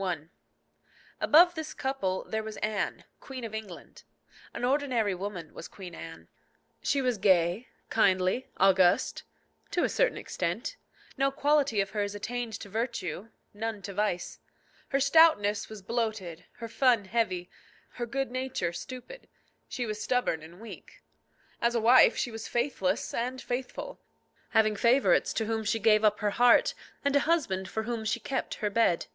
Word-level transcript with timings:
I. 0.00 0.28
Above 1.20 1.54
this 1.54 1.74
couple 1.74 2.22
there 2.24 2.44
was 2.44 2.56
Anne, 2.58 3.04
Queen 3.20 3.42
of 3.42 3.52
England. 3.52 4.04
An 4.54 4.64
ordinary 4.64 5.14
woman 5.14 5.52
was 5.52 5.66
Queen 5.66 5.92
Anne. 5.94 6.28
She 6.82 7.02
was 7.02 7.18
gay, 7.18 7.66
kindly, 7.90 8.46
august 8.58 9.24
to 9.72 9.82
a 9.82 9.88
certain 9.88 10.16
extent. 10.16 10.76
No 11.18 11.32
quality 11.32 11.80
of 11.80 11.90
hers 11.90 12.14
attained 12.14 12.54
to 12.60 12.68
virtue, 12.68 13.28
none 13.52 13.82
to 13.82 13.92
vice. 13.92 14.38
Her 14.90 15.00
stoutness 15.00 15.68
was 15.68 15.82
bloated, 15.82 16.44
her 16.58 16.68
fun 16.68 17.06
heavy, 17.06 17.50
her 17.94 18.06
good 18.06 18.30
nature 18.30 18.72
stupid. 18.72 19.28
She 19.68 19.84
was 19.84 20.00
stubborn 20.00 20.42
and 20.42 20.60
weak. 20.60 21.02
As 21.60 21.74
a 21.74 21.80
wife 21.80 22.16
she 22.16 22.30
was 22.30 22.48
faithless 22.48 23.12
and 23.12 23.42
faithful, 23.42 24.00
having 24.50 24.76
favourites 24.76 25.32
to 25.34 25.46
whom 25.46 25.64
she 25.64 25.80
gave 25.80 26.04
up 26.04 26.20
her 26.20 26.30
heart, 26.30 26.72
and 27.04 27.14
a 27.16 27.20
husband 27.20 27.68
for 27.68 27.82
whom 27.82 28.04
she 28.06 28.20
kept 28.20 28.54
her 28.54 28.70
bed. 28.70 29.06